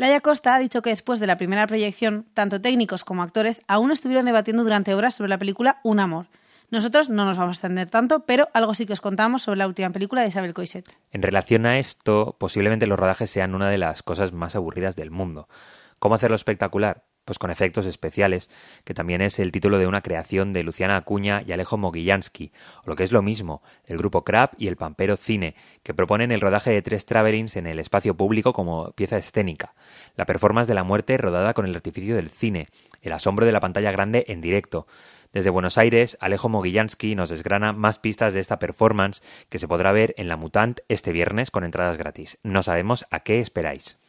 [0.00, 3.90] Laia Costa ha dicho que después de la primera proyección, tanto técnicos como actores aún
[3.90, 6.28] estuvieron debatiendo durante horas sobre la película Un amor.
[6.70, 9.66] Nosotros no nos vamos a extender tanto, pero algo sí que os contamos sobre la
[9.66, 10.88] última película de Isabel Coixet.
[11.10, 15.10] En relación a esto, posiblemente los rodajes sean una de las cosas más aburridas del
[15.10, 15.50] mundo.
[15.98, 17.04] ¿Cómo hacerlo espectacular?
[17.24, 18.50] Pues con efectos especiales,
[18.84, 22.52] que también es el título de una creación de Luciana Acuña y Alejo Mogillansky,
[22.84, 26.32] o lo que es lo mismo, el grupo Crab y el Pampero Cine, que proponen
[26.32, 29.74] el rodaje de tres travelings en el espacio público como pieza escénica,
[30.16, 32.68] la performance de la muerte rodada con el artificio del cine,
[33.02, 34.86] el asombro de la pantalla grande en directo,
[35.32, 39.92] desde Buenos Aires, Alejo Mogillansky nos desgrana más pistas de esta performance que se podrá
[39.92, 42.38] ver en La Mutant este viernes con entradas gratis.
[42.42, 44.00] No sabemos a qué esperáis.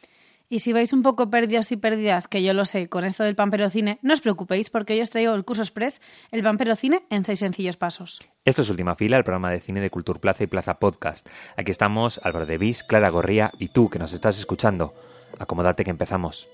[0.52, 3.34] Y si vais un poco perdidos y perdidas, que yo lo sé, con esto del
[3.34, 7.06] Pampero Cine, no os preocupéis porque yo os traigo el curso express, el Pampero Cine
[7.08, 8.20] en seis sencillos pasos.
[8.44, 11.26] Esto es Última Fila, el programa de cine de Cultura Plaza y Plaza Podcast.
[11.56, 14.92] Aquí estamos Álvaro de Vis, Clara Gorría y tú que nos estás escuchando.
[15.38, 16.50] Acomódate que empezamos.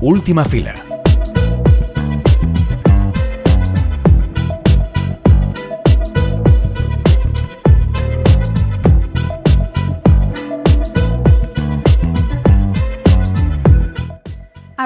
[0.00, 0.93] Última Fila.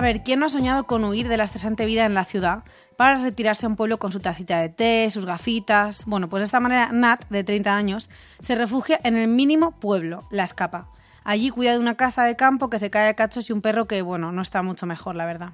[0.09, 2.65] Ver, ¿quién no ha soñado con huir de la estresante vida en la ciudad
[2.97, 6.07] para retirarse a un pueblo con su tacita de té, sus gafitas?
[6.07, 8.09] Bueno, pues de esta manera Nat, de 30 años,
[8.41, 10.89] se refugia en el mínimo pueblo, La Escapa.
[11.25, 13.87] Allí cuida de una casa de campo que se cae a cachos y un perro
[13.87, 15.51] que, bueno, no está mucho mejor, la verdad.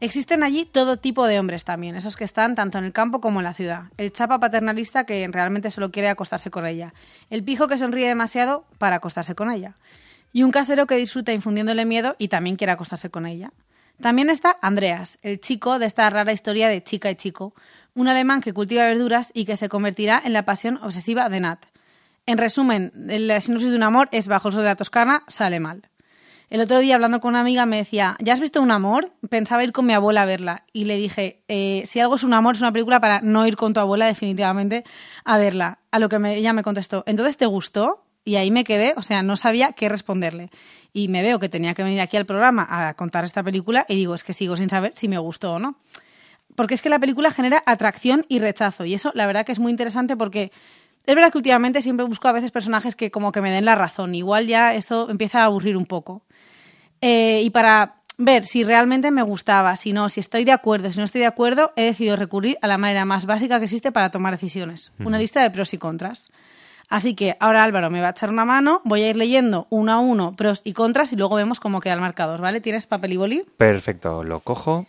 [0.00, 3.40] Existen allí todo tipo de hombres también, esos que están tanto en el campo como
[3.40, 3.84] en la ciudad.
[3.98, 6.94] El chapa paternalista que realmente solo quiere acostarse con ella.
[7.28, 9.76] El pijo que sonríe demasiado para acostarse con ella.
[10.32, 13.52] Y un casero que disfruta infundiéndole miedo y también quiere acostarse con ella.
[14.00, 17.54] También está Andreas, el chico de esta rara historia de chica y chico,
[17.94, 21.66] un alemán que cultiva verduras y que se convertirá en la pasión obsesiva de Nat.
[22.26, 25.60] En resumen, la sinopsis de un amor es bajo el sol de la Toscana, sale
[25.60, 25.90] mal.
[26.48, 29.12] El otro día hablando con una amiga me decía, ¿ya has visto un amor?
[29.28, 30.64] Pensaba ir con mi abuela a verla.
[30.72, 33.54] Y le dije, eh, si algo es un amor, es una película para no ir
[33.54, 34.84] con tu abuela definitivamente
[35.24, 35.78] a verla.
[35.92, 38.04] A lo que ella me contestó, ¿entonces te gustó?
[38.24, 40.50] Y ahí me quedé, o sea, no sabía qué responderle.
[40.92, 43.96] Y me veo que tenía que venir aquí al programa a contar esta película y
[43.96, 45.76] digo, es que sigo sin saber si me gustó o no.
[46.56, 48.84] Porque es que la película genera atracción y rechazo.
[48.84, 50.52] Y eso la verdad que es muy interesante porque
[51.06, 53.74] es verdad que últimamente siempre busco a veces personajes que como que me den la
[53.74, 54.14] razón.
[54.14, 56.22] Igual ya eso empieza a aburrir un poco.
[57.00, 60.98] Eh, y para ver si realmente me gustaba, si no, si estoy de acuerdo, si
[60.98, 64.10] no estoy de acuerdo, he decidido recurrir a la manera más básica que existe para
[64.10, 64.92] tomar decisiones.
[64.98, 66.28] Una lista de pros y contras.
[66.90, 69.92] Así que ahora Álvaro me va a echar una mano, voy a ir leyendo uno
[69.92, 72.60] a uno pros y contras y luego vemos cómo queda el marcador, ¿vale?
[72.60, 73.46] ¿Tienes papel y boli?
[73.56, 74.86] Perfecto, lo cojo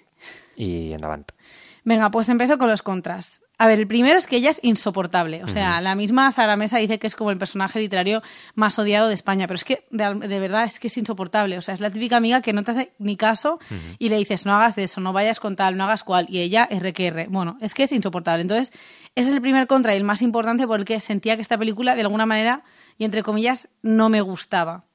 [0.56, 1.35] y en adelante.
[1.84, 3.41] Venga, pues empiezo con los contras.
[3.62, 5.44] A ver, el primero es que ella es insoportable.
[5.44, 8.23] O sea, la misma Sara Mesa dice que es como el personaje literario
[8.56, 11.59] más odiado de España, pero es que de, verdad es que es insoportable.
[11.59, 13.59] O sea, es la típica amiga que no te hace ni caso
[14.00, 16.25] y le dices, no hagas de eso, no vayas con tal, no hagas cual.
[16.28, 17.28] Y ella es R.
[17.29, 18.41] Bueno, es que es insoportable.
[18.41, 18.73] Entonces,
[19.16, 22.26] es el primer contra y el más importante porque sentía que esta película, de alguna
[22.26, 22.64] manera,
[22.98, 24.86] y entre comillas, no me gustaba.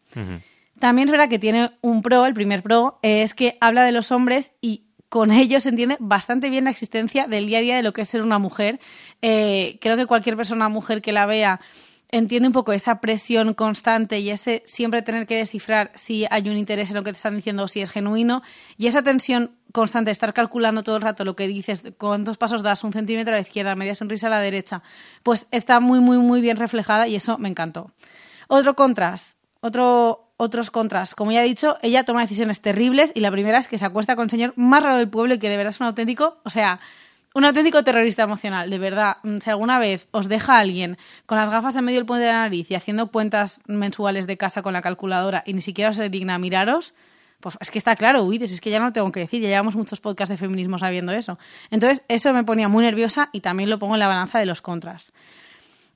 [0.78, 4.12] También es verdad que tiene un pro, el primer pro, es que habla de los
[4.12, 7.82] hombres y con ello se entiende bastante bien la existencia del día a día de
[7.82, 8.80] lo que es ser una mujer.
[9.22, 11.60] Eh, creo que cualquier persona mujer que la vea
[12.10, 16.56] entiende un poco esa presión constante y ese siempre tener que descifrar si hay un
[16.56, 18.42] interés en lo que te están diciendo o si es genuino
[18.78, 22.82] y esa tensión constante estar calculando todo el rato lo que dices, cuántos pasos das,
[22.82, 24.82] un centímetro a la izquierda, media sonrisa a la derecha,
[25.22, 27.90] pues está muy, muy, muy bien reflejada y eso me encantó.
[28.48, 31.14] Otro contraste, otro, otros contras.
[31.14, 34.16] Como ya he dicho, ella toma decisiones terribles y la primera es que se acuesta
[34.16, 36.48] con el señor más raro del pueblo y que de verdad es un auténtico, o
[36.48, 36.80] sea,
[37.34, 39.18] un auténtico terrorista emocional, de verdad.
[39.24, 42.32] Mm, si alguna vez os deja alguien con las gafas en medio del puente de
[42.32, 46.08] la nariz y haciendo cuentas mensuales de casa con la calculadora y ni siquiera se
[46.08, 46.94] digna a miraros,
[47.40, 49.48] pues es que está claro, huides, es que ya no lo tengo que decir, ya
[49.48, 51.38] llevamos muchos podcasts de feminismo sabiendo eso.
[51.70, 54.62] Entonces, eso me ponía muy nerviosa y también lo pongo en la balanza de los
[54.62, 55.12] contras.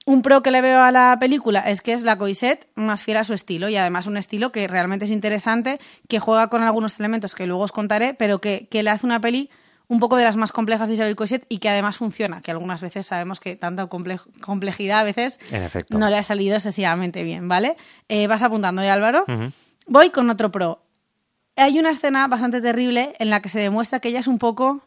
[0.06, 3.18] Un pro que le veo a la película es que es la Coisette más fiel
[3.18, 5.78] a su estilo y además un estilo que realmente es interesante,
[6.08, 9.50] que juega con algunos elementos que luego os contaré, pero que, le hace una peli
[9.88, 12.80] un poco de las más complejas de Isabel Coixet y que además funciona, que algunas
[12.80, 15.38] veces sabemos que tanta complejidad a veces
[15.90, 17.76] no le ha salido excesivamente bien, ¿vale?
[18.08, 19.24] Eh, vas apuntando, ¿eh, Álvaro?
[19.86, 20.82] Voy con otro pro.
[21.56, 24.82] Hay una escena bastante terrible en la que se demuestra que ella es un poco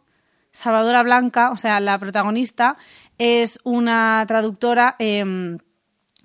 [0.51, 2.77] Salvadora Blanca, o sea, la protagonista,
[3.17, 5.57] es una traductora em,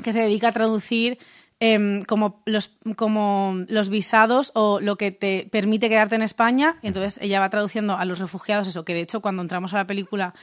[0.02, 1.19] que se dedica a traducir
[1.61, 6.79] em, como, los, como los visados o lo que te permite quedarte en España.
[6.82, 9.87] entonces ella va traduciendo a los refugiados eso, que de hecho cuando entramos a la
[9.87, 10.35] película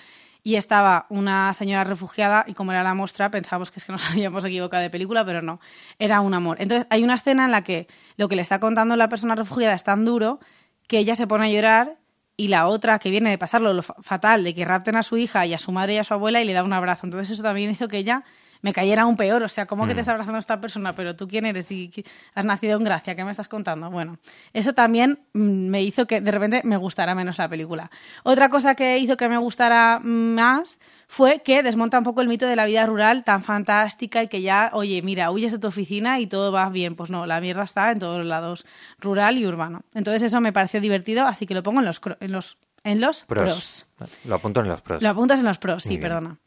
[0.46, 4.06] y estaba una señora refugiada y como era la muestra pensábamos que es que nos
[4.12, 5.60] habíamos equivocado de película, pero no,
[5.98, 6.58] era un amor.
[6.62, 9.74] Entonces hay una escena en la que lo que le está contando la persona refugiada
[9.74, 10.40] es tan duro
[10.88, 11.98] que ella se pone a llorar
[12.38, 15.48] y la otra que viene de pasarlo lo fatal de que rapten a su hija
[15.48, 17.08] y a su madre y a su abuela y le da un abrazo.
[17.08, 18.24] Entonces eso también hizo que ella
[18.66, 19.44] me cayera aún peor.
[19.44, 20.00] O sea, ¿cómo que te mm.
[20.00, 20.94] está abrazando esta persona?
[20.94, 21.92] Pero tú quién eres y
[22.34, 23.92] has nacido en Gracia, ¿qué me estás contando?
[23.92, 24.18] Bueno,
[24.54, 27.92] eso también mm, me hizo que de repente me gustara menos la película.
[28.24, 32.48] Otra cosa que hizo que me gustara más fue que desmonta un poco el mito
[32.48, 36.20] de la vida rural tan fantástica y que ya, oye, mira, huyes de tu oficina
[36.20, 36.96] y todo va bien.
[36.96, 38.66] Pues no, la mierda está en todos los lados,
[39.00, 39.84] rural y urbano.
[39.94, 43.26] Entonces eso me pareció divertido, así que lo pongo en los, en los, en los
[43.26, 43.86] pros.
[44.26, 45.04] Lo apunto en los pros.
[45.04, 46.40] Lo apuntas en los pros, sí, perdona.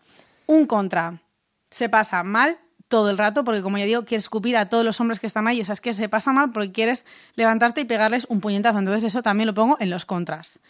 [0.47, 1.21] Un contra
[1.71, 5.01] se pasa mal todo el rato, porque como ya digo, quieres escupir a todos los
[5.01, 7.05] hombres que están ahí, o sea, es que se pasa mal porque quieres
[7.35, 10.61] levantarte y pegarles un puñetazo, entonces eso también lo pongo en los contras.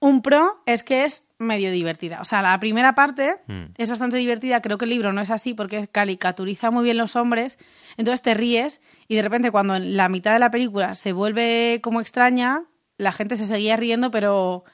[0.00, 2.20] Un pro es que es medio divertida.
[2.20, 3.64] O sea, la primera parte mm.
[3.78, 4.60] es bastante divertida.
[4.60, 7.58] Creo que el libro no es así porque caricaturiza muy bien los hombres.
[7.96, 11.80] Entonces te ríes y de repente cuando en la mitad de la película se vuelve
[11.82, 12.64] como extraña,
[12.98, 14.64] la gente se seguía riendo, pero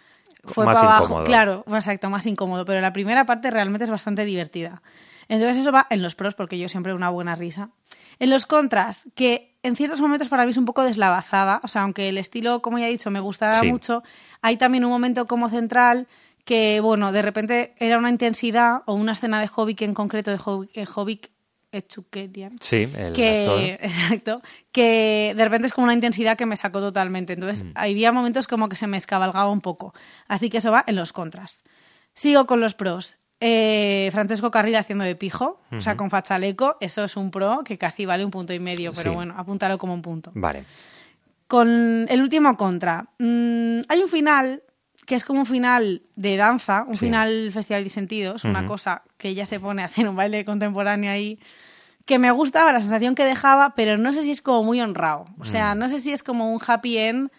[0.43, 1.23] fue para abajo.
[1.23, 2.65] Claro, exacto, más incómodo.
[2.65, 4.83] Pero la primera parte realmente es bastante divertida.
[5.31, 7.71] Entonces eso va en los pros, porque yo siempre una buena risa.
[8.19, 11.83] En los contras, que en ciertos momentos para mí es un poco deslavazada, o sea,
[11.83, 14.03] aunque el estilo, como ya he dicho, me gustaba mucho,
[14.43, 16.09] hay también un momento como central
[16.45, 20.39] que, bueno, de repente era una intensidad o una escena de Hobbit en concreto, de
[20.45, 21.27] Hobbit,
[21.71, 21.85] eh,
[22.61, 24.43] Sí, el que, exacto,
[24.73, 27.35] que de repente es como una intensidad que me sacó totalmente.
[27.35, 27.73] Entonces, mm.
[27.77, 29.95] había momentos como que se me escabalgaba un poco.
[30.27, 31.63] Así que eso va en los contras.
[32.15, 33.20] Sigo con los pros.
[33.43, 37.79] Eh, Francesco Carril haciendo de pijo, o sea, con fachaleco, eso es un pro que
[37.79, 40.31] casi vale un punto y medio, pero bueno, apúntalo como un punto.
[40.35, 40.65] Vale.
[41.47, 44.63] Con el último contra, mm, hay un final
[45.07, 49.29] que es como un final de danza, un final Festival de Sentidos, una cosa que
[49.29, 51.41] ella se pone a hacer un baile contemporáneo ahí,
[52.05, 55.25] que me gustaba la sensación que dejaba, pero no sé si es como muy honrado.
[55.39, 55.79] O sea, mm.
[55.79, 57.31] no sé si es como un happy end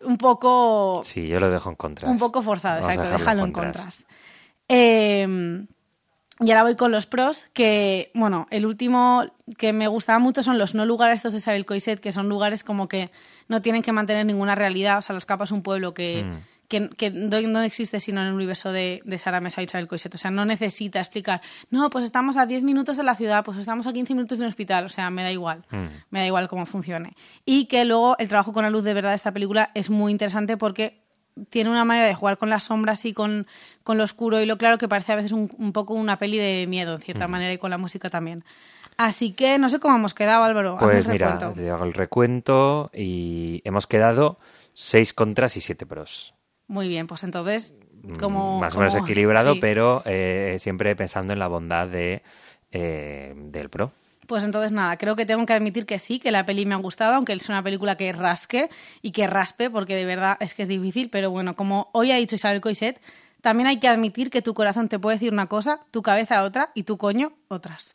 [0.00, 1.02] un poco...
[1.04, 2.10] Sí, yo lo dejo en contras.
[2.10, 4.06] Un poco forzado, exacto, déjalo en contras.
[4.68, 5.66] Eh,
[6.38, 9.24] y ahora voy con los pros, que, bueno, el último
[9.56, 12.62] que me gustaba mucho son los no lugares estos de Isabel Coiset, que son lugares
[12.62, 13.10] como que
[13.48, 16.26] no tienen que mantener ninguna realidad, o sea, Los Capas es un pueblo que,
[16.68, 16.88] mm.
[16.98, 20.18] que, no, existe sino en el universo de, de Sara Mesa y Isabel Coiset, o
[20.18, 21.40] sea, no necesita explicar,
[21.70, 24.44] no, pues estamos a 10 minutos de la ciudad, pues estamos a 15 minutos de
[24.44, 25.86] un hospital, o sea, me da igual, mm.
[26.10, 27.16] me da igual cómo funcione.
[27.46, 30.12] Y que luego el trabajo con la luz de verdad de esta película es muy
[30.12, 31.05] interesante porque
[31.50, 33.46] tiene una manera de jugar con las sombras y con,
[33.82, 36.38] con lo oscuro y lo claro que parece a veces un, un poco una peli
[36.38, 38.44] de miedo, en cierta manera, y con la música también.
[38.96, 40.78] Así que no sé cómo hemos quedado, Álvaro.
[40.78, 44.38] Pues mira, te hago el recuento y hemos quedado
[44.72, 46.34] seis contras y siete pros.
[46.66, 48.58] Muy bien, pues entonces, mm, como...
[48.58, 52.22] Más o menos equilibrado, pero eh, siempre pensando en la bondad de,
[52.72, 53.92] eh, del pro.
[54.26, 56.78] Pues entonces nada, creo que tengo que admitir que sí, que la peli me ha
[56.78, 58.70] gustado, aunque es una película que rasque
[59.02, 62.16] y que raspe, porque de verdad es que es difícil, pero bueno, como hoy ha
[62.16, 63.00] dicho Isabel Coiset,
[63.40, 66.70] también hay que admitir que tu corazón te puede decir una cosa, tu cabeza otra
[66.74, 67.94] y tu coño otras.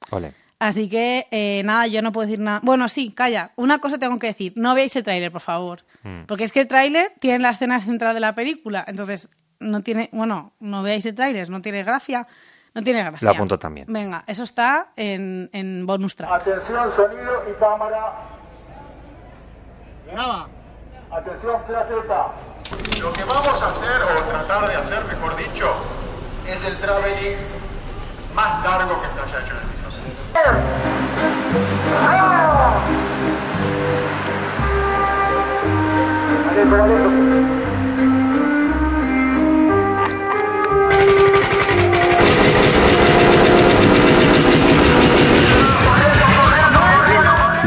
[0.59, 2.59] Así que eh, nada, yo no puedo decir nada.
[2.63, 3.51] Bueno, sí, calla.
[3.55, 4.53] Una cosa tengo que decir.
[4.55, 5.83] No veáis el tráiler, por favor.
[6.03, 6.25] Mm.
[6.27, 8.85] Porque es que el tráiler tiene la escena central de la película.
[8.87, 9.29] Entonces,
[9.59, 10.09] no tiene...
[10.11, 12.27] Bueno, no veáis el tráiler, no tiene gracia.
[12.73, 13.25] No tiene gracia.
[13.25, 13.85] Lo apunto también.
[13.89, 16.31] Venga, eso está en, en bonus track.
[16.31, 18.13] Atención, sonido y cámara.
[20.09, 20.47] Graba.
[21.11, 22.27] Atención, plaqueta.
[23.01, 25.73] Lo que vamos a hacer, o tratar de hacer, mejor dicho,
[26.47, 27.35] es el traveling
[28.33, 29.89] más largo que se haya hecho en el piso.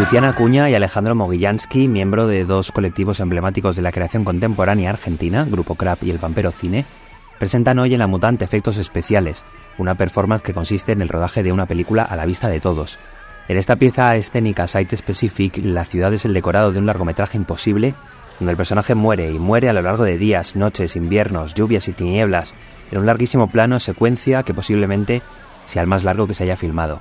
[0.05, 5.47] Luciana Acuña y Alejandro Mogillansky, miembro de dos colectivos emblemáticos de la creación contemporánea argentina,
[5.49, 6.85] Grupo Crap y El Pampero Cine,
[7.39, 9.47] presentan hoy en La Mutante efectos especiales,
[9.79, 12.99] una performance que consiste en el rodaje de una película a la vista de todos.
[13.49, 17.95] En esta pieza escénica Site Specific, la ciudad es el decorado de un largometraje imposible,
[18.39, 21.95] donde el personaje muere y muere a lo largo de días, noches, inviernos, lluvias y
[21.95, 22.55] tinieblas,
[22.93, 25.23] en un larguísimo plano secuencia que posiblemente
[25.65, 27.01] sea el más largo que se haya filmado.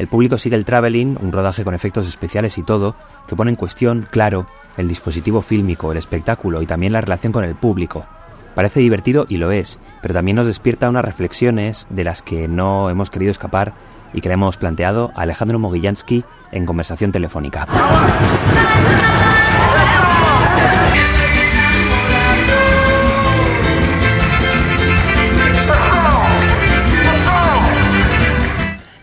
[0.00, 2.96] El público sigue el traveling, un rodaje con efectos especiales y todo,
[3.28, 4.46] que pone en cuestión, claro,
[4.78, 8.06] el dispositivo fílmico, el espectáculo y también la relación con el público.
[8.54, 12.88] Parece divertido y lo es, pero también nos despierta unas reflexiones de las que no
[12.88, 13.74] hemos querido escapar
[14.14, 17.66] y que le hemos planteado a Alejandro Mogillansky en conversación telefónica.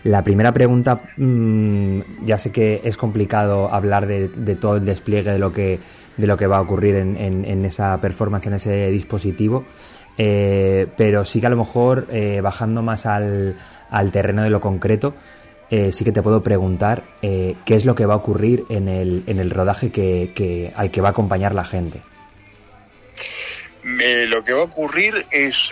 [0.08, 5.38] La primera pregunta, mm, ya sé que es complicado hablar de, todo el despliegue de
[5.38, 5.80] lo que,
[6.16, 9.66] de lo que va a ocurrir en, esa performance, en ese dispositivo,
[10.16, 13.54] eh, pero sí que a lo mejor eh, bajando más al,
[13.90, 15.14] al, terreno de lo concreto,
[15.68, 19.24] eh, sí que te puedo preguntar qué es lo que va a ocurrir en el,
[19.26, 22.00] en el rodaje que, que, al que va a acompañar la gente.
[23.82, 25.70] lo que va a ocurrir es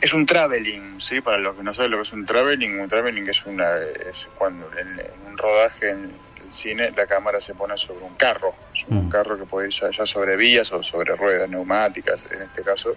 [0.00, 1.20] es un traveling, ¿sí?
[1.20, 4.28] Para los que no saben lo que es un traveling, un traveling es, una, es
[4.36, 6.04] cuando en, un rodaje en
[6.42, 9.10] el cine la cámara se pone sobre un carro, es un mm.
[9.10, 12.96] carro que puede ir ya, sobre vías o sobre ruedas neumáticas, en este caso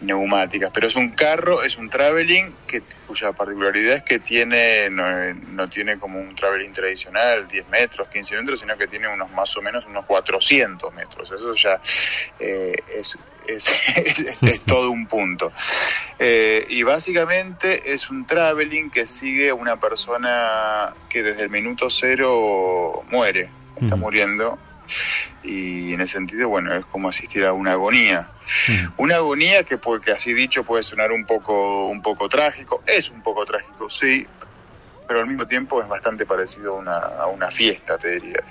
[0.00, 5.68] neumáticas, pero es un carro, es un traveling que, cuya particularidad es que tiene no,
[5.70, 9.62] tiene como un traveling tradicional, 10 metros, 15 metros, sino que tiene unos más o
[9.62, 11.80] menos unos 400 metros, eso ya
[12.40, 13.16] eh, es
[13.56, 13.74] es,
[14.42, 15.52] es, todo un punto.
[16.18, 21.88] Eh, y básicamente es un traveling que sigue a una persona que desde el minuto
[21.90, 23.48] cero muere,
[23.80, 24.58] está muriendo.
[25.42, 28.28] Y en ese sentido, bueno, es como asistir a una agonía.
[28.96, 33.22] Una agonía que, que así dicho puede sonar un poco, un poco trágico, es un
[33.22, 34.26] poco trágico, sí,
[35.08, 38.44] pero al mismo tiempo es bastante parecido a una, a una fiesta, te diría.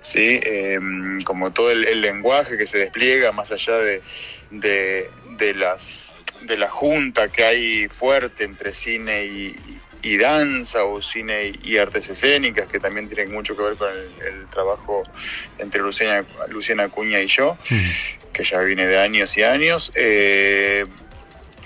[0.00, 0.40] ¿Sí?
[0.42, 4.00] Em, como todo el, lenguaje que se despliega más allá de,
[4.50, 9.56] de, las de la junta que hay fuerte entre cine y,
[10.18, 15.02] danza o cine y artes escénicas, que también tienen mucho que ver con el, trabajo
[15.58, 17.56] entre Luciana, Luciana Acuña y yo,
[18.32, 19.90] que ya viene de años y años.
[19.94, 20.84] Eh,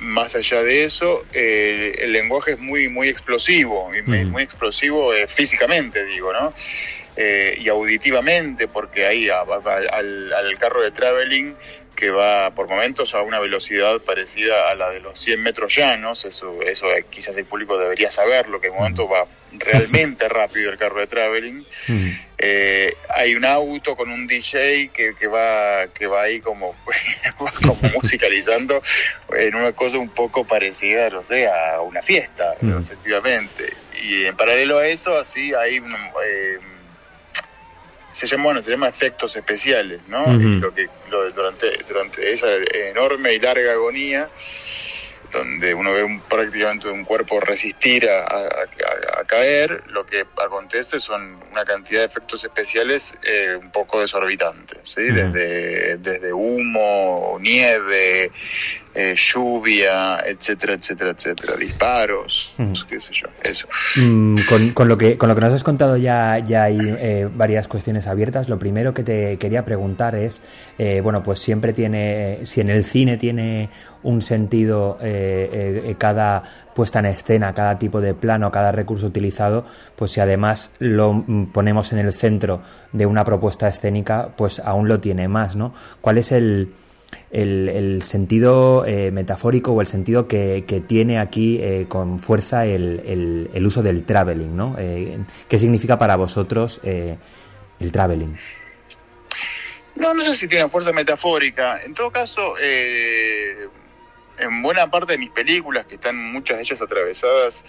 [0.00, 6.05] más allá de eso, eh, el lenguaje es muy, muy explosivo, muy explosivo eh, físicamente,
[6.05, 6.52] digo, ¿no?
[7.17, 11.57] Eh, y auditivamente, porque ahí al, al, carro de traveling
[11.99, 16.25] que va por momentos a una velocidad parecida a la de los 100 metros llanos,
[16.25, 21.00] eso, eso quizás el público debería saberlo, que en momento va realmente rápido el carro
[21.00, 21.67] de traveling.
[22.38, 26.76] Eh, hay un auto con un DJ que, que, va, que va ahí como,
[27.37, 28.81] como musicalizando
[29.37, 33.64] en una cosa un poco parecida, no sé, a una fiesta, efectivamente.
[34.05, 35.78] Y en paralelo a eso, así hay...
[35.78, 36.59] Eh,
[38.18, 40.26] se llama, bueno, se llama efectos especiales, ¿no?
[40.26, 42.48] Lo que durante, durante esa
[42.90, 44.28] enorme y larga agonía,
[45.32, 48.66] donde uno ve prácticamente un cuerpo resistir a,
[49.26, 55.02] caer, lo que acontece son una cantidad de efectos especiales eh, un poco desorbitantes, ¿sí?
[55.02, 58.32] desde, desde humo, nieve,
[59.00, 62.57] eh, lluvia, etcétera, etcétera, etcétera, disparos,
[62.88, 63.69] qué sé yo, eso.
[63.95, 64.35] Mm,
[64.75, 68.09] con, lo que, con lo que nos has contado ya, ya hay eh, varias cuestiones
[68.09, 68.49] abiertas.
[68.49, 70.43] Lo primero que te quería preguntar es,
[70.78, 73.71] eh, bueno, pues siempre tiene, si en el cine tiene
[74.02, 74.99] un sentido
[75.99, 76.43] cada
[76.75, 79.64] puesta en escena, cada tipo de plano, cada recurso utilizado,
[79.95, 84.88] pues si además lo mm, ponemos en el centro de una propuesta escénica, pues aún
[84.88, 85.73] lo tiene más, ¿no?
[86.00, 86.73] ¿Cuál es el
[87.31, 93.67] el, sentido eh, metafórico o el sentido que, tiene aquí eh, con fuerza el, el,
[93.67, 94.77] uso del traveling, ¿no?
[94.79, 98.37] Eh, ¿Qué significa para vosotros el traveling?
[99.97, 101.83] No, no sé si tiene fuerza metafórica.
[101.83, 107.65] En todo caso, en buena parte de mis películas, que están muchas de ellas atravesadas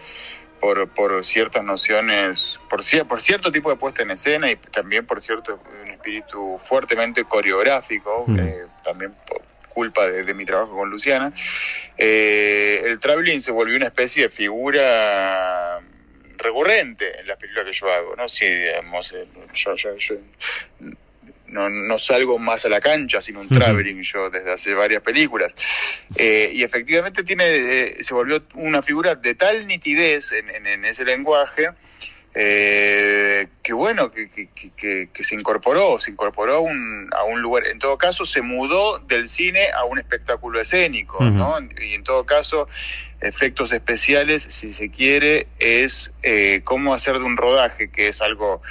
[0.59, 5.21] por, por ciertas nociones, por, por cierto tipo de puesta en escena y también por
[5.21, 8.39] cierto un espíritu fuertemente coreográfico, mm.
[8.83, 11.31] también por culpa de, mi trabajo con Luciana,
[11.97, 15.79] eh, el traveling se volvió una especie de figura
[16.37, 18.27] recurrente en las películas que yo hago, ¿no?
[18.27, 20.15] Si, digamos, eh, yo, yo, yo
[21.51, 25.55] no, no salgo más a la cancha sin un traveling yo desde hace varias películas.
[26.15, 31.05] Eh, y efectivamente tiene, eh, se volvió una figura de tal nitidez en, en, ese
[31.05, 31.69] lenguaje
[32.35, 37.67] eh, que bueno, que, que, que, se incorporó, se incorporó a un, a un lugar,
[37.67, 41.57] en todo caso se mudó del cine a un espectáculo escénico, ¿no?
[41.81, 42.67] Y en todo caso
[43.21, 48.61] efectos especiales, si se quiere, es eh, cómo hacer de un rodaje, que es algo,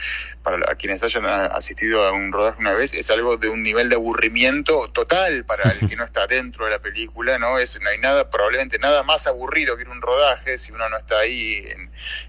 [0.42, 3.96] para quienes hayan asistido a un rodaje una vez, es algo de un nivel de
[3.96, 7.58] aburrimiento total para el que no está dentro de la película, ¿no?
[7.58, 10.88] Es, no hay nada, probablemente nada más aburrido que ir a un rodaje si uno
[10.88, 11.64] no está ahí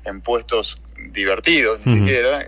[0.04, 2.46] en, puestos divertidos, ni siquiera,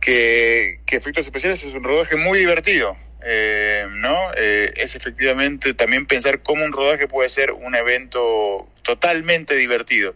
[0.00, 2.96] que, que efectos especiales es un rodaje muy divertido
[3.30, 4.32] eh, ¿no?
[4.36, 10.14] Eh, es efectivamente también pensar cómo un rodaje puede ser un evento totalmente divertido.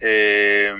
[0.00, 0.72] Eh,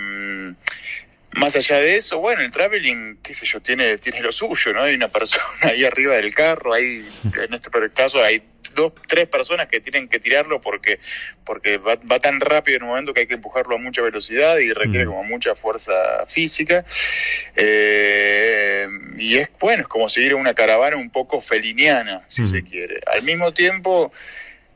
[1.32, 4.82] más allá de eso, bueno, el traveling, qué sé yo, tiene, tiene lo suyo, ¿no?
[4.82, 8.40] Hay una persona ahí arriba del carro, hay, en este caso hay
[8.78, 10.98] dos, tres personas que tienen que tirarlo porque,
[11.44, 14.72] porque va, tan rápido en un momento que hay que empujarlo a mucha velocidad y
[14.72, 15.08] requiere mm.
[15.08, 15.92] como mucha fuerza
[16.26, 16.84] física.
[17.56, 18.86] Eh,
[19.18, 23.00] y es bueno, es como seguir una caravana un poco feliniana, si se quiere.
[23.06, 24.12] Al mismo tiempo,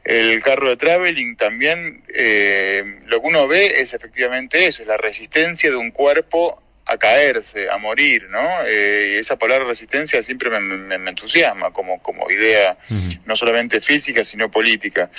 [0.05, 4.97] el carro de traveling también, eh, lo que uno ve es efectivamente eso, es la
[4.97, 6.61] resistencia de un cuerpo
[6.93, 8.63] a caerse, a morir, ¿no?
[8.67, 12.77] Eh, esa palabra resistencia siempre me, entusiasma como, como idea,
[13.25, 15.11] no solamente física, sino política.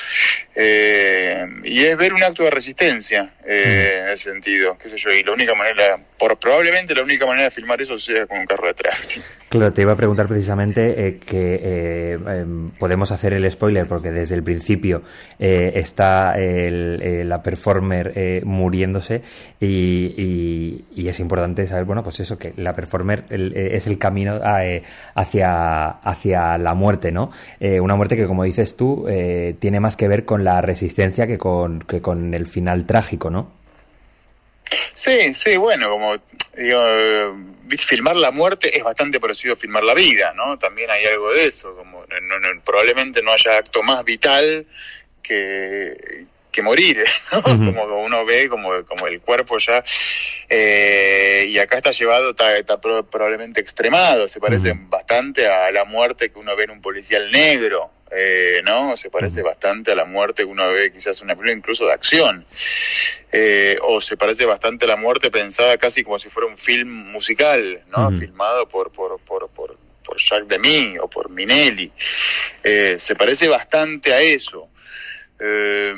[0.56, 5.12] Eh, y es ver un acto de resistencia eh, en ese sentido, qué sé yo,
[5.12, 8.46] y la única manera, por probablemente la única manera de filmar eso sea con un
[8.46, 9.00] carro detrás.
[9.50, 14.44] Claro, te iba a preguntar precisamente que em, podemos hacer el spoiler, porque desde el
[14.44, 15.03] principio
[15.39, 19.22] está la performer muriéndose
[19.60, 24.39] y, y es importante saber, bueno, pues eso, que la performer eh, es el camino
[24.62, 24.84] eh,
[25.15, 27.32] hacia, hacia la muerte, ¿no?
[27.60, 29.05] Eh, una muerte que, como dices tú,
[29.60, 33.51] tiene más que ver con la resistencia que con, que con el final trágico, ¿no?
[34.93, 36.15] Sí, sí, bueno, como
[36.58, 36.82] digo,
[37.77, 40.58] filmar la muerte es bastante parecido a filmar la vida, ¿no?
[40.58, 42.03] También hay algo de eso, como
[42.63, 44.65] probablemente no haya acto más vital
[45.22, 47.43] que, que morir, ¿no?
[47.43, 49.83] Como uno ve, como, como el cuerpo ya,
[50.48, 56.39] eh, y acá está llevado, está, probablemente extremado, se parece bastante a la muerte que
[56.39, 58.95] uno ve en un policial negro, eh, ¿no?
[58.95, 61.93] Se parece bastante a la muerte que uno ve quizás en una película incluso de
[61.93, 62.45] acción,
[63.31, 67.12] eh, o se parece bastante a la muerte pensada casi como si fuera un film
[67.12, 68.12] musical, ¿no?
[68.12, 71.91] Filmado por, por, por, por, por Jacques Demy o por Minelli.
[72.63, 74.69] se parece bastante a eso.
[75.46, 75.94] Eh,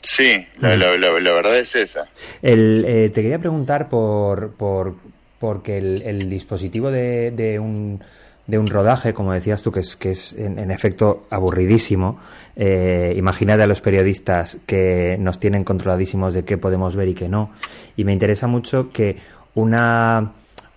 [0.00, 2.08] sí, la, verdad es esa.
[2.42, 4.94] El, eh, te quería preguntar por, por
[5.40, 8.00] porque el, dispositivo de, de, un,
[8.46, 12.20] de un rodaje, como decías tú, que es, que es en, efecto aburridísimo.
[12.56, 17.28] Eh, imagínate a los periodistas que nos tienen controladísimos de qué podemos ver y qué
[17.28, 17.52] no.
[17.96, 19.16] Y me interesa mucho que
[19.54, 20.34] una,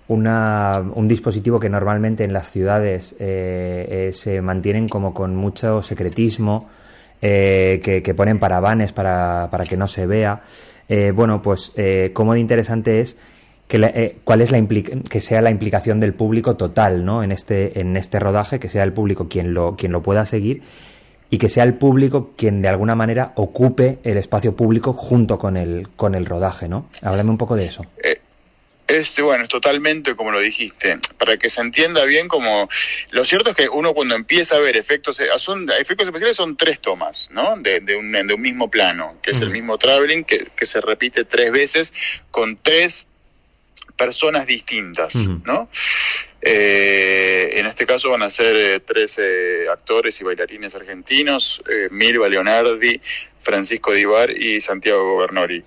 [0.08, 6.70] una, un dispositivo que normalmente en las ciudades eh, se mantienen como con mucho secretismo,
[7.26, 10.42] eh, que, ponen parabanes para, para que no se vea.
[10.90, 13.18] Eh, bueno, pues eh, cómo de interesante es
[13.70, 14.62] que eh, cuál es la
[15.10, 17.24] que sea la implicación del público total, ¿no?
[17.24, 20.64] En este en este rodaje, que sea el público quien lo quien lo pueda seguir
[21.30, 25.56] y que sea el público quien de alguna manera ocupe el espacio público junto con
[25.56, 26.88] el con el rodaje, ¿no?
[27.02, 27.86] Háblame un poco de eso.
[28.93, 32.69] Este, bueno, es totalmente como lo dijiste, para que se entienda bien como...
[33.12, 36.56] Lo cierto es que uno cuando empieza a ver efectos, eh, son, efectos especiales son
[36.56, 37.58] tres tomas, ¿no?
[37.58, 40.79] De, de, un, de un mismo plano, que es el mismo traveling, que, que se
[40.79, 41.93] repite tres veces
[42.29, 43.08] con tres
[43.97, 45.69] personas distintas, ¿no?
[46.41, 49.19] Eh, en este caso van a ser eh, tres
[49.71, 52.99] actores y bailarines argentinos, eh, Milva Leonardi,
[53.41, 55.63] Francisco Divar y Santiago Gobernori.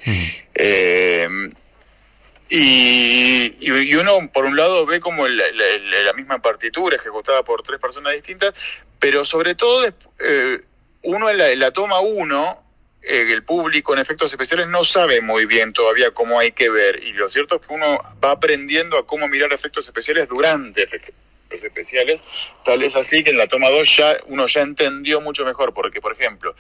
[2.48, 8.14] Y, y, uno, por un lado, ve como la, misma partitura ejecutada por tres personas
[8.14, 8.54] distintas,
[9.00, 9.84] pero sobre todo,
[10.20, 10.60] eh,
[11.02, 12.62] uno en la, toma uno,
[13.02, 17.02] eh, el público en efectos especiales no sabe muy bien todavía cómo hay que ver.
[17.02, 21.14] Y lo cierto es que uno va aprendiendo a cómo mirar efectos especiales durante efectos
[21.50, 22.22] especiales.
[22.64, 26.00] Tal es así que en la toma dos ya uno ya entendió mucho mejor, porque,
[26.00, 26.54] por ejemplo,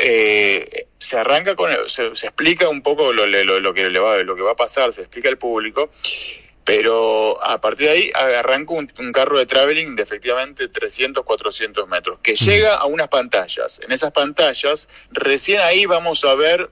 [0.00, 3.24] eh, se arranca con, se, explica un poco lo,
[3.74, 5.90] que le va, lo que va a pasar, se explica al público,
[6.64, 12.18] pero a partir de ahí arranca un, carro de traveling de efectivamente 300, 400 metros,
[12.20, 13.80] que llega a unas pantallas.
[13.84, 16.70] En esas pantallas, recién ahí vamos a ver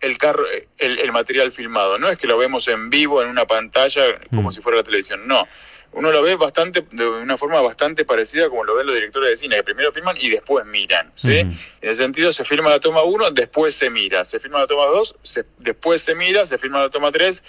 [0.00, 0.44] el carro,
[0.78, 1.98] el, material filmado.
[1.98, 4.52] No es que lo vemos en vivo en una pantalla como mm.
[4.52, 5.46] si fuera la televisión, no
[5.92, 9.36] uno lo ve bastante de una forma bastante parecida como lo ven los directores de
[9.36, 11.10] cine, que primero filman y después miran.
[11.14, 11.38] ¿sí?
[11.38, 11.50] En
[11.80, 14.24] ese sentido, se filma la toma 1, después se mira.
[14.24, 15.16] Se filma la toma 2,
[15.58, 17.42] después se mira, se filma la toma 3.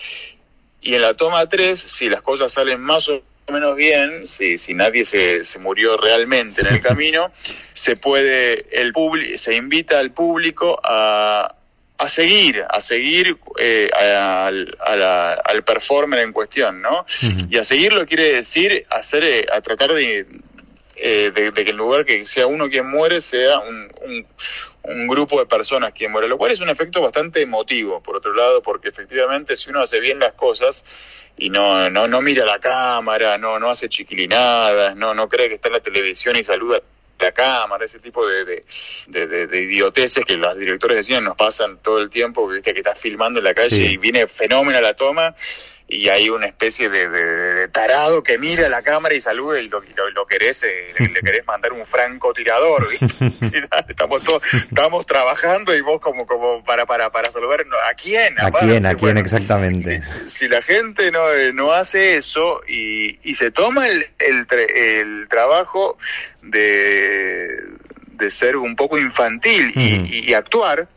[0.82, 4.74] Y en la toma 3, si las cosas salen más o menos bien, si, si
[4.74, 7.32] nadie se, se murió realmente en el camino,
[7.74, 8.94] se puede, el
[9.38, 11.56] se invita al público a,
[12.02, 14.76] a seguir, a seguir eh, al,
[15.44, 17.06] al, performer en cuestión, ¿no?
[17.48, 20.26] Y a seguirlo quiere decir hacer, eh, a tratar eh,
[20.96, 24.26] de, de, que en lugar que sea uno quien muere, sea un,
[24.82, 28.34] un, grupo de personas quien muere, lo cual es un efecto bastante emotivo, por otro
[28.34, 30.88] lado, porque efectivamente si uno hace bien las cosas
[31.38, 35.56] y no, no, no mira la cámara, no, no hace chiquilinadas, no, no cree que
[35.56, 36.82] está en la televisión y saluda
[37.22, 38.64] la cámara, ese tipo de,
[39.08, 42.80] de, de, idioteces que los directores de cine nos pasan todo el tiempo, viste que
[42.80, 45.36] estás filmando en la calle y viene fenómeno la toma
[45.92, 49.82] y hay una especie de, tarado que mira a la cámara y saluda y lo,
[50.14, 52.88] lo, querés, eh, le, querés mandar un francotirador,
[53.90, 58.40] estamos todos, estamos trabajando y vos como, como para, para, para saludar, ¿a quién?
[58.40, 58.86] ¿A quién?
[58.86, 60.02] ¿A quién exactamente?
[60.28, 61.22] Si, la gente no,
[61.54, 65.98] no hace eso y, y se toma el, el, el trabajo
[66.42, 67.50] de,
[68.12, 70.88] de ser un poco infantil y actuar,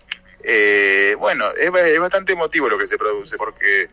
[0.46, 3.88] eh, bueno, es, bastante emotivo lo que se produce, porque,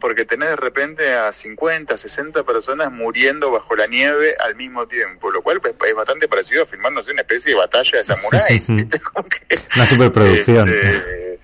[0.00, 5.30] porque tenés de repente a 50, 60 personas muriendo bajo la nieve al mismo tiempo,
[5.30, 8.68] lo cual es bastante parecido a filmarnos una especie de batalla de samuráis.
[9.76, 10.68] una superproducción.
[10.68, 11.38] Este,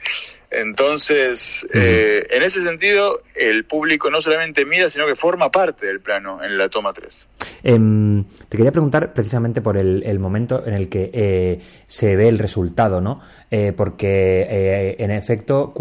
[0.50, 6.00] entonces, eh, en ese sentido, el público no solamente mira, sino que forma parte del
[6.00, 7.26] plano en la toma 3.
[7.62, 12.38] Em, te quería preguntar precisamente por el, momento en el que eh, se ve el
[12.38, 13.20] resultado, ¿no?
[13.50, 15.72] Eh, porque eh, en efecto,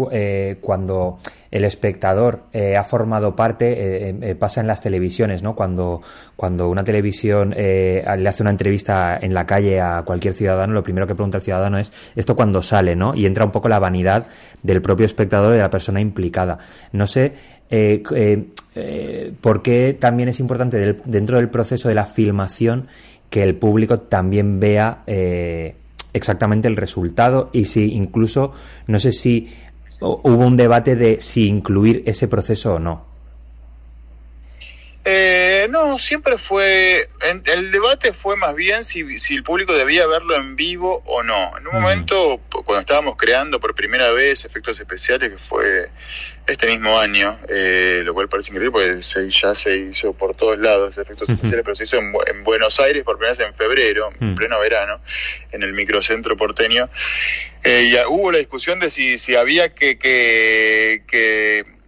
[0.60, 1.18] cuando
[1.50, 5.56] el espectador ha formado parte, pasa en las televisiones, ¿no?
[5.56, 6.00] Cuando,
[6.36, 11.06] cuando una televisión le hace una entrevista en la calle a cualquier ciudadano, lo primero
[11.06, 13.14] que pregunta el ciudadano es esto cuando sale, ¿no?
[13.14, 14.26] Y entra un poco la vanidad
[14.62, 16.58] del propio espectador, de la persona implicada.
[16.92, 17.34] No sé
[18.74, 22.86] eh, eh, eh, por qué también es importante dentro del proceso de la filmación
[23.28, 25.04] que el público también vea
[26.12, 28.52] exactamente el resultado y si incluso,
[28.88, 29.48] no sé si
[30.00, 33.09] hubo un debate de si incluir ese proceso o no.
[35.02, 37.08] Eh, no, siempre fue.
[37.46, 41.56] el debate fue más bien si, si, el público debía verlo en vivo o no.
[41.56, 45.88] En un momento, cuando estábamos creando por primera vez efectos especiales, que fue
[46.46, 50.98] este mismo año, eh, lo cual parece increíble porque ya se hizo por todos lados
[50.98, 54.60] efectos especiales, pero se hizo en, Buenos Aires por primera vez en febrero, en pleno
[54.60, 55.00] verano,
[55.50, 56.90] en el microcentro porteño.
[57.62, 61.79] Eh, y hubo la discusión de si, si había que, que, que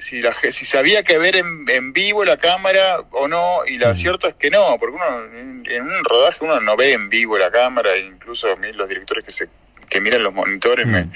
[0.00, 3.76] si, la, si se había que ver en, en, vivo la cámara o no, y
[3.78, 5.24] lo cierto es que no, porque uno
[5.64, 9.24] en un rodaje uno no ve en vivo la cámara, incluso a mí los directores
[9.24, 9.48] que se
[9.88, 11.10] que miran los monitores me,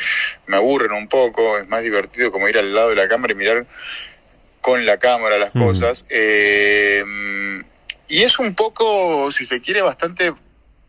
[0.47, 3.37] me aburren un poco, es más divertido como ir al lado de la cámara y
[3.37, 3.67] mirar
[4.61, 6.07] con la cámara las cosas.
[6.11, 7.05] Eh,
[8.09, 10.35] y es un poco, si se quiere, bastante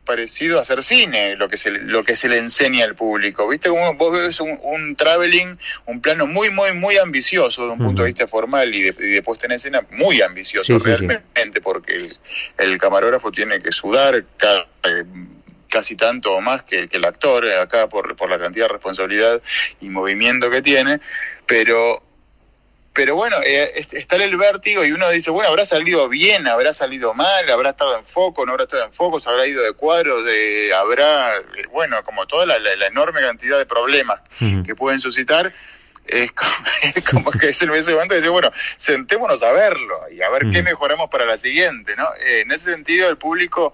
[0.05, 3.47] parecido a hacer cine, lo que se, lo que se le enseña al público.
[3.47, 3.69] ¿Viste?
[3.69, 8.03] Como vos ves un, un traveling, un plano muy, muy, muy ambicioso de un punto
[8.03, 12.07] de vista formal y de, y puesta en escena, muy ambicioso realmente, porque
[12.57, 14.23] el, camarógrafo tiene que sudar
[15.69, 19.41] casi tanto o más que, que el actor, acá por, por la cantidad de responsabilidad
[19.81, 20.99] y movimiento que tiene,
[21.45, 22.04] pero
[22.95, 27.13] pero bueno, eh, está el vértigo y uno dice, bueno, habrá salido bien, habrá salido
[27.13, 30.23] mal, habrá estado en foco, no habrá estado en foco, se habrá ido de cuadro,
[30.23, 34.21] de, habrá, eh, bueno, como toda la, enorme cantidad de problemas
[34.65, 35.53] que pueden suscitar.
[36.07, 36.31] Es
[37.11, 40.63] como, que es el momento de decir, bueno, sentémonos a verlo y a ver qué
[40.63, 42.07] mejoramos para la siguiente, ¿no?
[42.19, 43.73] Eh, en ese sentido, el público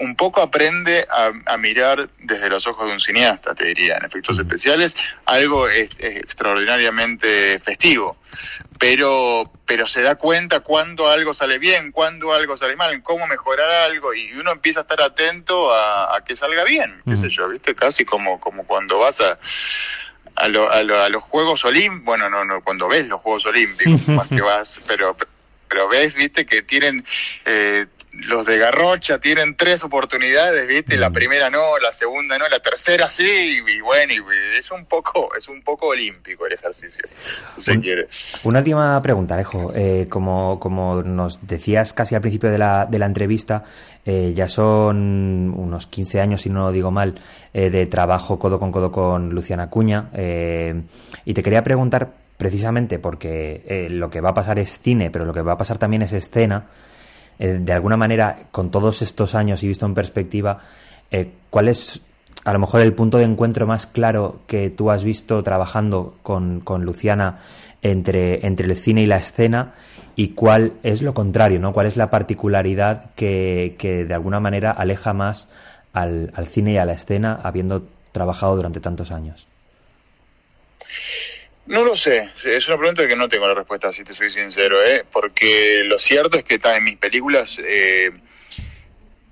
[0.00, 1.06] un poco aprende
[1.46, 5.90] a, mirar desde los ojos de un cineasta, te diría, en efectos especiales, algo es,
[6.00, 8.16] extraordinariamente festivo,
[8.78, 13.70] pero, pero se da cuenta cuando algo sale bien, cuando algo sale mal, cómo mejorar
[13.90, 17.74] algo, y uno empieza a estar atento a, que salga bien, qué sé yo, viste,
[17.74, 19.38] casi como, como cuando vas a...
[20.36, 24.40] A, a, los Juegos Olímpicos, bueno, no, no, cuando ves los Juegos Olímpicos, más que
[24.40, 25.14] vas, pero,
[25.68, 27.04] pero ves, viste, que tienen
[27.44, 30.96] eh, los de Garrocha tienen tres oportunidades, ¿viste?
[30.96, 31.12] La mm.
[31.12, 35.48] primera no, la segunda no, la tercera sí, y, bueno, y, es un poco es
[35.48, 37.04] un poco olímpico el ejercicio,
[37.56, 38.08] si quiere.
[38.42, 39.72] Una última pregunta, Alejo.
[39.74, 43.64] Eh, como, como nos decías casi al principio de la, de la entrevista,
[44.04, 47.14] eh, ya son unos 15 años, si no lo digo mal,
[47.54, 50.10] eh, de trabajo codo con codo con Luciana Cuña.
[51.24, 55.32] y te quería preguntar precisamente porque lo que va a pasar es cine, pero lo
[55.32, 56.66] que va a pasar también es escena.
[57.40, 60.58] Eh, de alguna manera, con todos estos años y visto en perspectiva,
[61.10, 62.02] eh, ¿cuál es
[62.44, 66.62] a lo mejor el punto de encuentro más claro que tú has visto trabajando con,
[66.84, 67.38] Luciana
[67.80, 69.72] entre, entre el cine y la escena?
[70.16, 71.60] ¿Y cuál es lo contrario?
[71.60, 71.72] ¿no?
[71.72, 75.48] ¿Cuál es la particularidad que, que de alguna manera aleja más
[75.94, 79.46] al, al cine y a la escena habiendo trabajado durante tantos años?
[81.70, 84.84] No lo sé, es una pregunta que no tengo la respuesta, si te soy sincero,
[84.84, 85.04] ¿eh?
[85.08, 88.10] porque lo cierto es que en mis películas eh,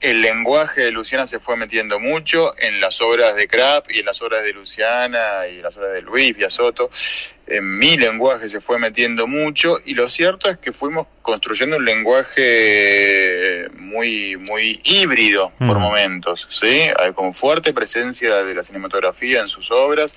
[0.00, 4.06] el lenguaje de Luciana se fue metiendo mucho en las obras de Krapp y en
[4.06, 6.88] las obras de Luciana y en las obras de Luis Soto.
[7.48, 11.84] En mi lenguaje se fue metiendo mucho y lo cierto es que fuimos construyendo un
[11.84, 16.90] lenguaje muy muy híbrido por momentos, ¿sí?
[17.14, 20.14] Con fuerte presencia de la cinematografía en sus obras,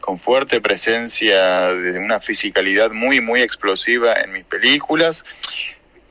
[0.00, 5.24] con fuerte presencia de una fisicalidad muy muy explosiva en mis películas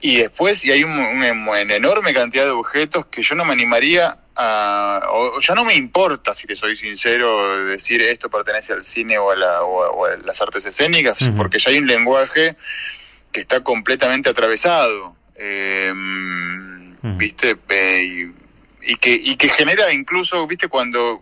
[0.06, 5.02] y después, y hay una enorme cantidad de objetos que yo no me animaría a,
[5.10, 9.32] o ya no me importa, si te soy sincero, decir esto pertenece al cine o
[9.32, 9.36] a,
[10.24, 12.56] las artes escénicas, porque ya hay un lenguaje
[13.32, 17.58] que está completamente atravesado, em, ¿viste?
[17.70, 18.32] Eh,
[18.84, 20.68] y, que, y que genera incluso, ¿viste?
[20.68, 21.20] Cuando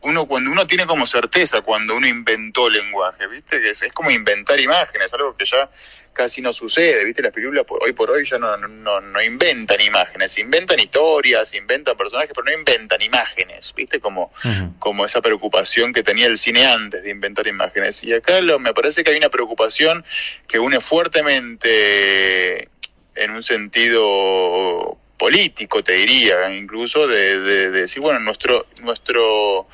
[0.00, 3.60] uno cuando uno tiene como certeza cuando uno inventó lenguaje, ¿viste?
[3.60, 5.68] Que es, es como inventar imágenes, algo que ya
[6.12, 7.22] casi no sucede, ¿viste?
[7.22, 12.32] Las películas hoy por hoy ya no, no, no inventan imágenes, inventan historias, inventan personajes,
[12.34, 14.00] pero no inventan imágenes, ¿viste?
[14.00, 14.32] Como,
[14.78, 18.02] como esa preocupación que tenía el cine antes de inventar imágenes.
[18.04, 20.04] Y acá lo, me parece que hay una preocupación
[20.46, 22.68] que une fuertemente
[23.14, 29.68] en un sentido político, te diría, incluso de, de, decir, bueno, nuestro, nuestro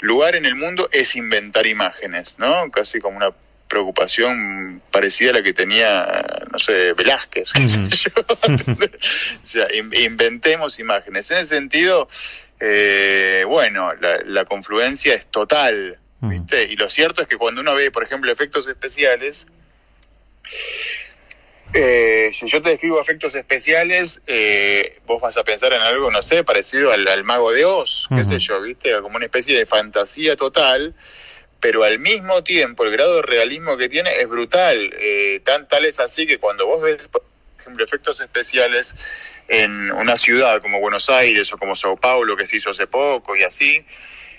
[0.00, 2.70] lugar en el mundo es inventar imágenes, ¿no?
[2.72, 3.32] Casi como una
[3.68, 7.52] preocupación parecida a la que tenía, no sé, Velázquez.
[8.32, 11.30] o sea, inventemos imágenes.
[11.30, 12.08] En ese sentido,
[12.58, 16.64] eh, bueno, la, confluencia es total, ¿viste?
[16.64, 19.46] Y lo cierto es que cuando uno ve, por ejemplo, efectos especiales,
[21.74, 26.22] eh, si yo te describo efectos especiales, eh, vos vas a pensar en algo, no
[26.22, 28.98] sé, parecido al, mago de Oz, qué sé yo, ¿viste?
[29.02, 30.94] Como una especie de fantasía total
[31.60, 34.94] pero al mismo tiempo el grado de realismo que tiene es brutal.
[34.98, 37.24] Eh, tan tal es así que cuando vos ves, por
[37.58, 38.94] ejemplo, efectos especiales
[39.48, 43.34] en una ciudad como Buenos Aires o como Sao Paulo, que se hizo hace poco
[43.34, 43.84] y así,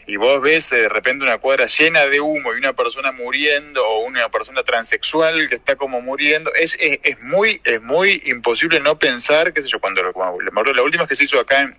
[0.09, 3.85] y vos ves eh, de repente una cuadra llena de humo y una persona muriendo
[3.85, 8.97] o una persona transexual que está como muriendo, es, es, muy es muy imposible no
[8.97, 11.77] pensar, qué sé yo, cuando, la última que se hizo acá en,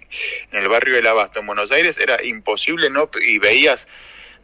[0.53, 3.88] en el barrio del Abasto, en Buenos Aires, era imposible no y veías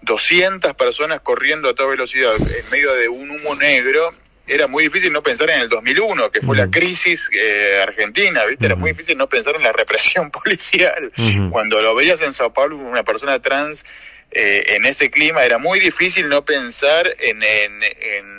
[0.03, 4.13] 200 personas corriendo a toda velocidad en medio de un humo negro,
[4.47, 8.67] era muy difícil no pensar en el 2001, que fue la crisis eh, argentina, ¿viste?
[8.67, 11.13] Era muy difícil no pensar en la represión policial.
[11.51, 13.85] Cuando lo veías en Sao Paulo, una persona trans
[14.31, 18.36] eh, en ese clima, era muy difícil no pensar en, en en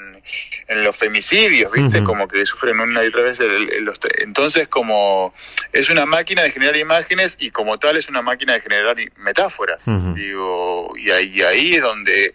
[0.68, 2.04] los femicidios, ¿viste?
[2.04, 3.40] Como que sufren una y otra vez.
[3.82, 5.34] los, entonces, como
[5.72, 9.86] es una máquina de generar imágenes y como tal es una máquina de generar metáforas.
[10.16, 12.34] Digo, y ahí, ahí es donde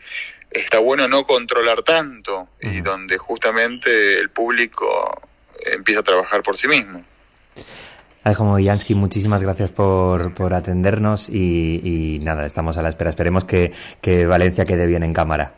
[0.51, 5.21] está bueno no controlar tanto y donde justamente el público
[5.65, 7.05] empieza a trabajar por sí mismo.
[8.25, 13.11] Alejo Jansky, muchísimas gracias por, por atendernos y, y, nada, estamos a la espera.
[13.11, 15.55] Esperemos que, que Valencia quede bien en cámara.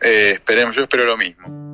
[0.00, 1.67] Eh, esperemos, yo espero lo mismo.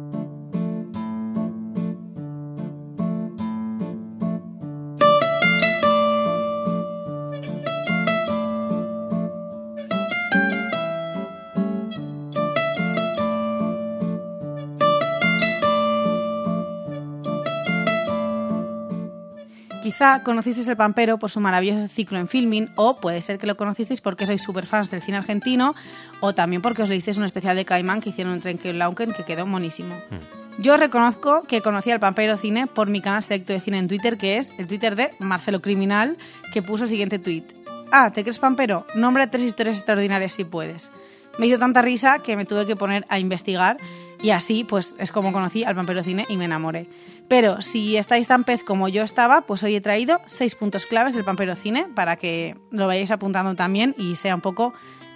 [19.95, 23.57] Quizá conocisteis El Pampero por su maravilloso ciclo en filming, o puede ser que lo
[23.57, 25.77] conocisteis porque sois super fans del cine argentino,
[26.19, 29.47] o también porque os leísteis un especial de Caimán que hicieron en Lauken que quedó
[29.47, 29.95] monísimo.
[30.11, 30.61] Hmm.
[30.61, 34.19] Yo reconozco que conocí al Pampero Cine por mi canal selecto de cine en Twitter,
[34.19, 36.19] que es el Twitter de Marcelo Criminal,
[36.53, 37.45] que puso el siguiente tweet.
[37.93, 38.89] Ah, ¿te crees Pampero?
[38.97, 40.91] Nombra tres historias extraordinarias si puedes.
[41.39, 43.77] Me hizo tanta risa que me tuve que poner a investigar
[44.25, 46.89] y así pues es como conocí al Pampero Cine y me enamoré.
[47.29, 51.13] Pero si estáis tan pez como yo estaba, pues hoy he traído seis puntos claves
[51.13, 54.73] del Pampero Cine para que lo vayáis apuntando también y sea un poco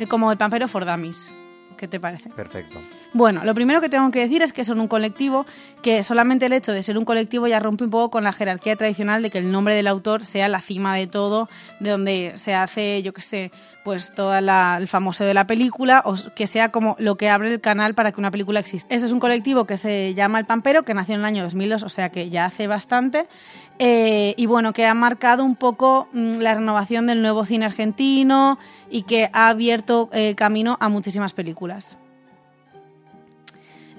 [0.09, 1.33] como el Pampero for Dummies.
[1.79, 2.29] ¿Qué te parece?
[2.29, 2.79] Perfecto.
[3.15, 5.47] Bueno, lo primero que tengo que decir es que son un colectivo
[5.81, 8.77] que solamente el hecho de ser un colectivo ya rompe un poco con la jerarquía
[8.77, 12.53] tradicional de que el nombre del autor sea la cima de todo, de donde se
[12.53, 13.53] hace, yo qué sé,
[13.89, 17.59] pues todo el famoso de la película o que sea como lo que abre el
[17.63, 18.95] canal para que una película exista.
[18.95, 21.85] Este es un colectivo que se llama El Pampero, que nació en el año 2002,
[21.85, 23.29] o sea que ya hace bastante,
[23.79, 28.59] eh, y bueno, que ha marcado un poco mm, la renovación del nuevo cine argentino
[28.91, 31.97] y que ha abierto eh, camino a muchísimas películas.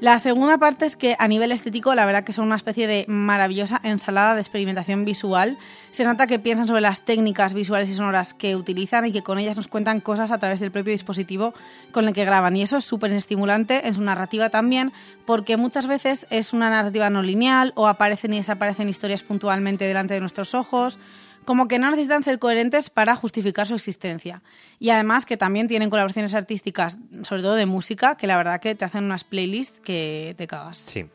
[0.02, 3.04] La segunda parte es que a nivel estético, la verdad que son una especie de
[3.10, 5.58] maravillosa ensalada de experimentación visual.
[5.92, 9.40] Se nota que piensan sobre las técnicas visuales y sonoras que utilizan y que con
[9.40, 11.54] ellas nos cuentan cosas a través del propio dispositivo
[11.92, 12.56] con el que graban.
[12.56, 14.94] Y eso es súper estimulante en su narrativa también,
[15.26, 20.14] porque muchas veces es una narrativa no lineal o aparecen y desaparecen historias puntualmente delante
[20.14, 20.98] de nuestros ojos
[21.46, 24.42] como que no necesitan ser coherentes para justificar su existencia.
[24.80, 28.76] Y además que también tienen colaboraciones artísticas, sobre todo de música, que la verdad que
[28.76, 30.78] te hacen unas playlists que te cagas.
[30.78, 31.06] Sí.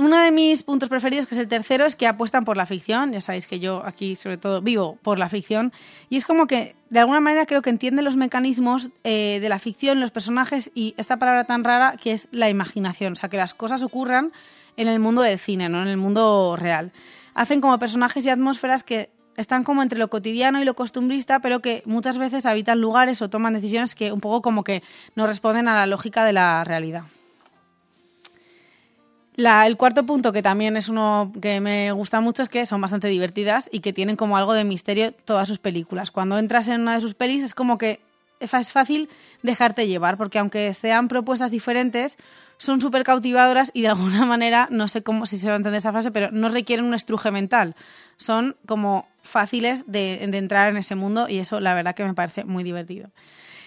[0.00, 3.12] Uno de mis puntos preferidos, que es el tercero, es que apuestan por la ficción.
[3.12, 5.74] Ya sabéis que yo aquí, sobre todo, vivo por la ficción.
[6.08, 9.58] Y es como que, de alguna manera, creo que entiende los mecanismos eh, de la
[9.58, 13.12] ficción, los personajes y esta palabra tan rara que es la imaginación.
[13.12, 14.32] O sea, que las cosas ocurran
[14.78, 16.92] en el mundo del cine, no en el mundo real.
[17.40, 21.60] Hacen como personajes y atmósferas que están como entre lo cotidiano y lo costumbrista, pero
[21.60, 24.82] que muchas veces habitan lugares o toman decisiones que un poco como que
[25.14, 27.04] no responden a la lógica de la realidad
[29.66, 33.08] el cuarto punto, que también es uno que me gusta mucho, es que son bastante
[33.08, 36.10] divertidas y que tienen como algo de misterio todas sus películas.
[36.10, 38.00] Cuando entras en una de sus pelis es como que
[38.40, 39.08] es fácil
[39.42, 42.18] dejarte llevar, porque aunque sean propuestas diferentes,
[42.60, 45.78] son súper cautivadoras y de alguna manera, no sé cómo si se va a entender
[45.78, 47.74] esta frase, pero no requieren un estruje mental.
[48.18, 52.44] Son como fáciles de entrar en ese mundo y eso la verdad que me parece
[52.44, 53.08] muy divertido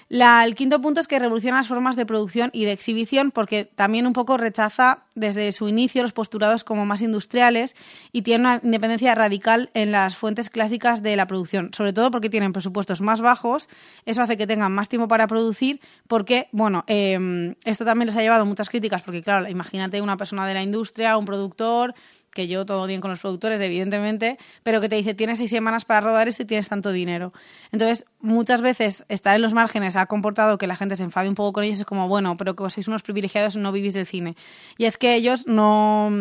[0.10, 4.06] el quinto punto es que revoluciona las formas de producción y de exhibición porque también
[4.06, 7.76] un poco rechaza desde su inicio los postulados como más industriales
[8.12, 12.30] y tiene una independencia radical en las fuentes clásicas de la producción, sobre todo porque
[12.30, 13.70] tienen presupuestos más bajos,
[14.06, 18.22] eso hace que tengan más tiempo para producir porque, bueno, em, esto también les ha
[18.22, 21.94] llevado muchas críticas porque, claro, imagínate una persona de la industria, un productor,
[22.34, 25.86] que yo todo bien con los productores, evidentemente, pero que te dice tienes seis semanas
[25.86, 27.34] para rodar esto y tienes tanto dinero.
[27.72, 31.36] Entonces, muchas veces estar en los márgenes ha comportado que la gente se enfade un
[31.36, 34.36] poco con ellos, es como, bueno, pero que sois unos privilegiados, no vivís del cine.
[34.78, 36.12] Y es que ellos no,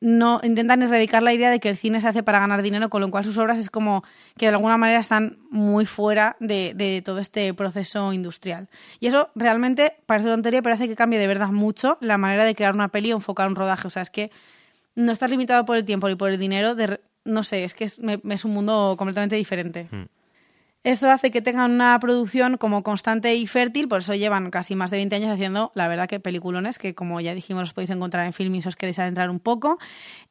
[0.00, 3.00] no intentan erradicar la idea de que el cine se hace para ganar dinero, con
[3.00, 4.04] lo cual sus obras es como
[4.36, 8.68] que de alguna manera están muy fuera de, de todo este proceso industrial.
[9.00, 12.54] Y eso realmente parece tontería, pero hace que cambie de verdad mucho la manera de
[12.54, 13.86] crear una peli o enfocar un rodaje.
[13.86, 14.30] O sea, es que
[14.94, 17.84] no estás limitado por el tiempo ni por el dinero, de, no sé, es que
[17.84, 19.88] es, es un mundo completamente diferente.
[19.90, 20.04] Mm.
[20.84, 24.90] Eso hace que tengan una producción como constante y fértil, por eso llevan casi más
[24.90, 28.26] de 20 años haciendo, la verdad, que peliculones, que como ya dijimos los podéis encontrar
[28.26, 29.78] en Film y si os queréis adentrar un poco.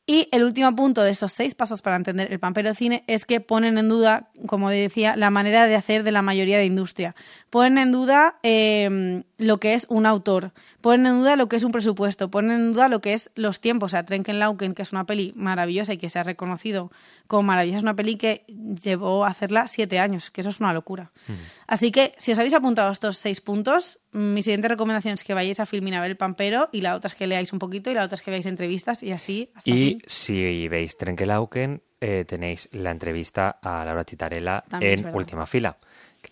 [0.06, 3.42] Y el último punto de estos seis pasos para entender el pampero cine es que
[3.42, 7.16] ponen en duda, como decía, la manera de hacer de la mayoría de industria.
[7.50, 10.52] Ponen en duda em, lo que es un autor,
[10.82, 13.60] ponen en duda lo que es un presupuesto, ponen en duda lo que es los
[13.60, 13.90] tiempos.
[13.90, 16.92] O sea, Trenkenlauken, que es una peli maravillosa y que se ha reconocido
[17.28, 18.46] como maravillosa, es una peli que
[18.82, 21.12] llevó a hacerla siete años, que eso es una locura.
[21.68, 25.60] Así que, si os habéis apuntado estos seis puntos, mi siguiente recomendación es que vayáis
[25.60, 27.94] a Filmin a ver el pampero y la otra es que leáis un poquito y
[27.94, 32.70] la otra es que veáis entrevistas y así hasta Y si veis Trenkelauken, eh, tenéis
[32.74, 35.78] la entrevista a Laura Chitarella en última fila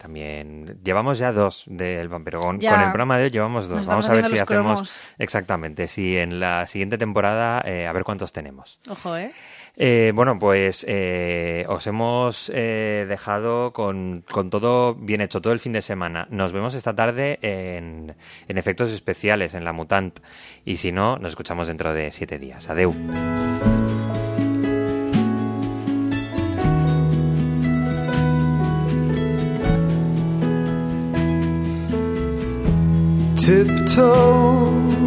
[0.01, 2.41] también llevamos ya dos del Vampiro.
[2.41, 3.85] Con, el programa de hoy llevamos dos.
[3.85, 8.33] Vamos a ver si hacemos exactamente, si en la siguiente temporada eh, a ver cuántos
[8.33, 8.79] tenemos.
[8.89, 9.31] Ojo, ¿eh?
[9.77, 15.73] Eh, bueno, pues eh, os hemos eh, dejado con, todo bien hecho todo el fin
[15.73, 16.27] de semana.
[16.29, 18.15] Nos vemos esta tarde en,
[18.47, 20.19] en efectos especiales en la Mutant.
[20.65, 22.69] Y si no, nos escuchamos dentro de siete días.
[22.69, 22.93] Adeu.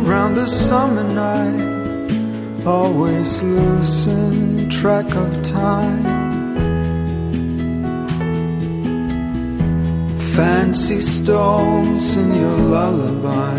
[0.05, 6.03] Round the summer night always losing track of time.
[10.35, 13.59] Fancy stones in your lullaby,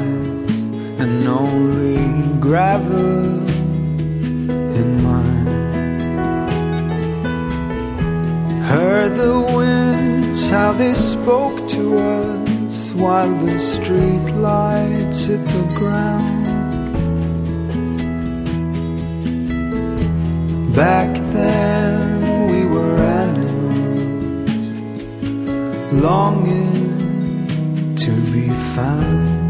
[1.01, 1.97] and only
[2.41, 3.47] gravel
[4.75, 5.45] in mine.
[8.63, 12.54] Heard the winds, how they spoke to us
[12.95, 16.45] while the street lights hit the ground.
[20.75, 24.71] Back then we were animals,
[26.01, 26.75] longing
[27.97, 29.44] to be found.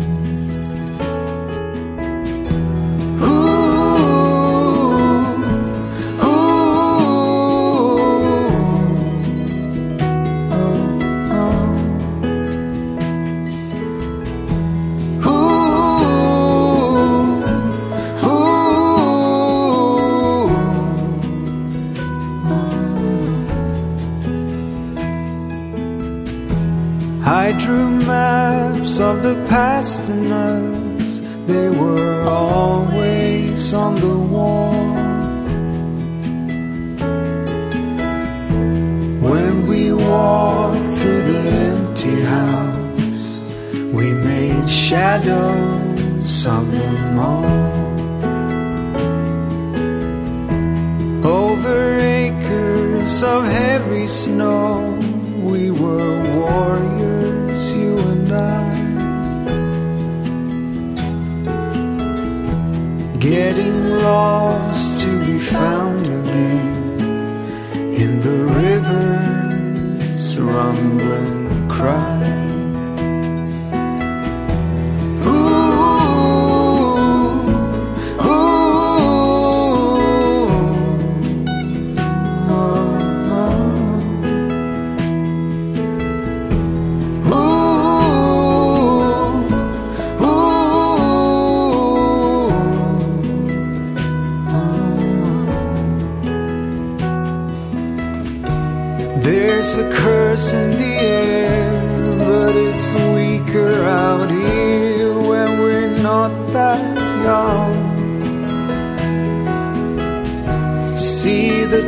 [70.56, 72.15] Rumbling cry.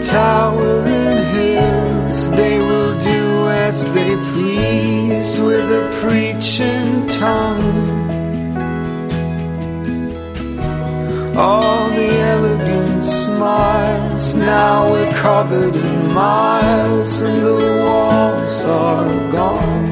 [0.07, 8.07] Towering hills, they will do as they please with a preaching tongue.
[11.35, 19.87] All the elegant smiles now we're covered in miles and the walls are gone.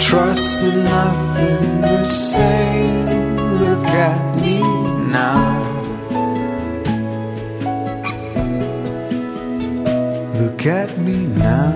[0.00, 3.36] Trust in nothing we're saying.
[3.60, 4.60] Look at me
[5.12, 5.61] now.
[10.64, 11.72] Look at me now.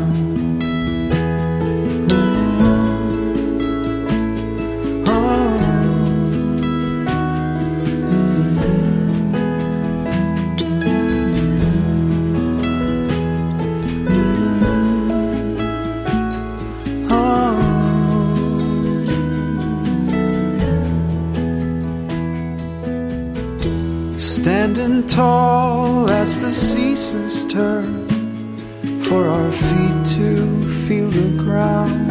[24.21, 27.96] Standing tall as the seasons turn
[29.09, 32.09] for our feet to feel the ground.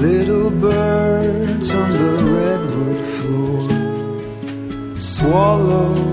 [0.00, 6.05] Little birds on the redwood floor swallow